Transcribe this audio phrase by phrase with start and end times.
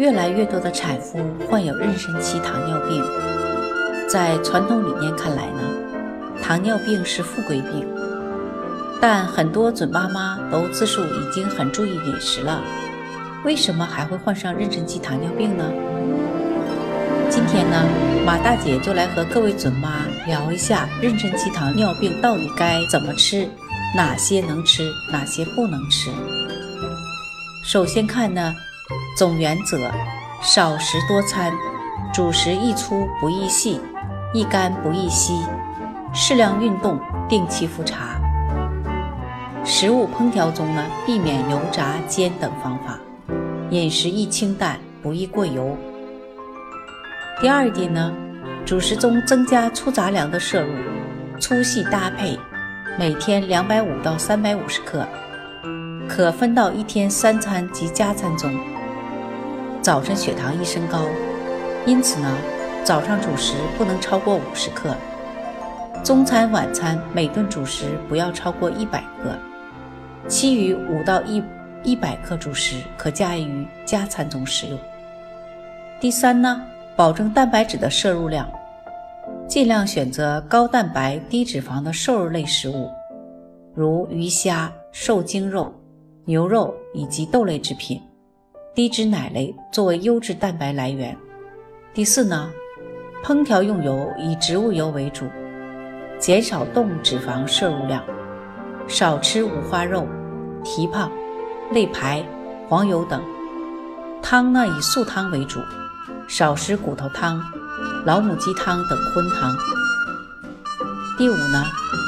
[0.00, 3.04] 越来越多的产妇患有妊娠期糖尿病，
[4.08, 5.60] 在传统理念看来呢，
[6.42, 7.86] 糖尿病是富贵病，
[8.98, 12.62] 但很多准妈妈都自述已经很注意饮食了，
[13.44, 15.70] 为什么还会患上妊娠期糖尿病呢？
[17.28, 17.84] 今天呢，
[18.24, 23.46] 马大姐就来和各位准妈聊一下妊娠期糖尿病到底该怎么吃，
[23.94, 26.10] 哪些能吃，哪些不能吃。
[27.62, 28.56] 首先看呢。
[29.16, 29.90] 总原则：
[30.42, 31.52] 少食多餐，
[32.12, 33.80] 主食易粗不易细，
[34.32, 35.42] 易干不易稀，
[36.12, 36.98] 适量运动，
[37.28, 38.20] 定期复查。
[39.64, 42.98] 食物烹调中呢，避免油炸煎等方法，
[43.70, 45.76] 饮食宜清淡，不宜过油。
[47.40, 48.12] 第二点呢，
[48.64, 50.72] 主食中增加粗杂粮的摄入，
[51.38, 52.38] 粗细搭配，
[52.98, 55.06] 每天两百五到三百五十克，
[56.08, 58.52] 可分到一天三餐及加餐中。
[59.82, 61.06] 早晨血糖易升高，
[61.86, 62.30] 因此呢，
[62.84, 64.94] 早上主食不能超过五十克，
[66.04, 69.34] 中餐晚餐每顿主食不要超过一百克，
[70.28, 71.42] 其余五到一
[71.82, 74.78] 一百克主食可加于加餐中食用。
[75.98, 76.62] 第三呢，
[76.94, 78.46] 保证蛋白质的摄入量，
[79.48, 82.90] 尽量选择高蛋白低脂肪的瘦肉类食物，
[83.74, 85.72] 如鱼虾、瘦精肉、
[86.26, 87.98] 牛肉以及豆类制品。
[88.72, 91.16] 低脂奶类作为优质蛋白来源。
[91.92, 92.48] 第四呢，
[93.24, 95.26] 烹调用油以植物油为主，
[96.20, 98.04] 减少动物脂肪摄入量，
[98.86, 100.06] 少吃五花肉、
[100.62, 101.10] 蹄膀、
[101.72, 102.24] 肋排、
[102.68, 103.20] 黄油等。
[104.22, 105.58] 汤呢以素汤为主，
[106.28, 107.42] 少食骨头汤、
[108.06, 109.52] 老母鸡汤等荤汤。
[111.18, 111.64] 第五呢，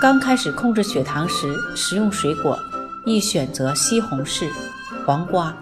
[0.00, 2.56] 刚开始控制血糖时，食用水果
[3.04, 4.48] 宜选择西红柿、
[5.04, 5.52] 黄瓜。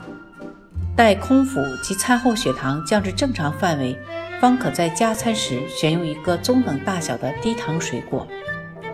[0.94, 3.98] 待空腹及餐后血糖降至正常范围，
[4.40, 8.26] 方可在加餐时选用一个中等大小的低糖水果，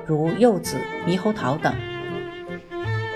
[0.06, 0.76] 如柚子、
[1.06, 1.74] 猕猴桃等。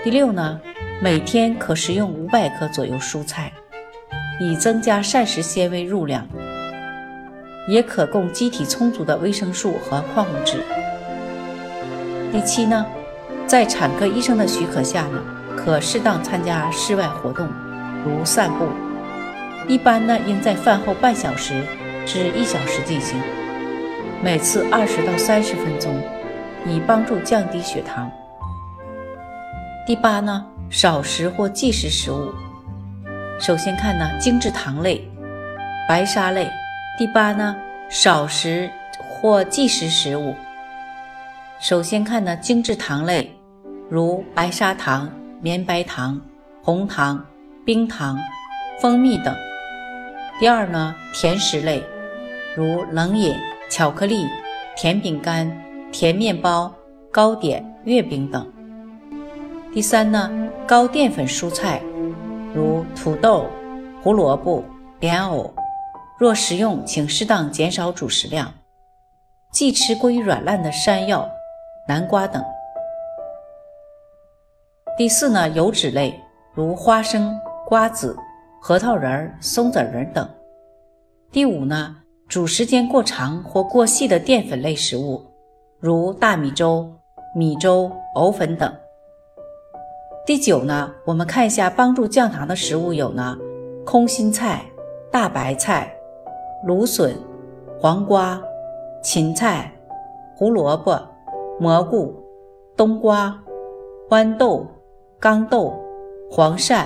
[0.03, 0.59] 第六呢，
[1.01, 3.53] 每天可食用五百克左右蔬菜，
[4.41, 6.27] 以增加膳食纤维入量，
[7.69, 10.61] 也可供机体充足的维生素和矿物质。
[12.33, 12.85] 第七呢，
[13.47, 15.23] 在产科医生的许可下呢，
[15.55, 17.47] 可适当参加室外活动。
[18.05, 18.67] 如散步，
[19.67, 21.63] 一般呢应在饭后半小时
[22.05, 23.17] 至一小时进行，
[24.21, 26.01] 每次二十到三十分钟，
[26.65, 28.11] 以帮助降低血糖。
[29.85, 32.33] 第八呢，少食或忌食食物。
[33.39, 35.05] 首先看呢，精制糖类、
[35.87, 36.49] 白砂类。
[36.97, 37.55] 第八呢，
[37.89, 40.35] 少食或忌食食物。
[41.59, 43.33] 首先看呢，精制糖类，
[43.89, 45.09] 如白砂糖、
[45.41, 46.19] 绵白糖、
[46.61, 47.25] 红糖。
[47.65, 48.19] 冰糖、
[48.81, 49.33] 蜂蜜等。
[50.37, 51.81] 第二呢，甜食类，
[52.57, 53.33] 如冷饮、
[53.69, 54.27] 巧克力、
[54.75, 55.49] 甜饼干、
[55.89, 56.69] 甜面包、
[57.09, 58.45] 糕点、月饼等。
[59.73, 60.29] 第三呢，
[60.67, 61.81] 高淀粉蔬菜，
[62.53, 63.47] 如土豆、
[64.03, 64.61] 胡萝卜、
[64.99, 65.53] 莲藕。
[66.19, 68.53] 若食用，请适当减少主食量。
[69.53, 71.29] 忌吃过于软烂的山药、
[71.87, 72.43] 南瓜等。
[74.97, 76.19] 第四呢，油脂类，
[76.53, 77.33] 如花生。
[77.73, 78.15] 瓜子、
[78.61, 80.29] 核桃仁、松子仁等。
[81.31, 81.95] 第五呢，
[82.29, 85.19] 煮时间过长或过细的淀粉类食物，
[85.79, 86.87] 如大米粥、
[87.35, 88.71] 米粥、藕粉等。
[90.23, 93.35] 第九呢，我们看一下帮助降糖的食物有呢，
[93.83, 94.61] 空心菜、
[95.11, 95.91] 大白菜、
[96.67, 97.17] 芦笋、
[97.81, 98.39] 黄瓜、
[99.01, 99.73] 芹菜、
[100.35, 101.01] 胡萝卜、
[101.59, 102.13] 蘑菇、
[102.77, 103.35] 冬瓜、
[104.11, 104.63] 豌豆、
[105.19, 105.73] 豇豆、
[106.29, 106.85] 黄鳝。